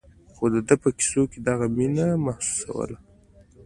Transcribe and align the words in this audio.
خو 0.33 0.43
د 0.53 0.55
ده 0.67 0.75
په 0.81 0.89
کيسو 0.97 1.21
مې 1.31 1.39
دغه 1.47 1.65
مينه 1.77 2.05
محسوسوله. 2.25 2.97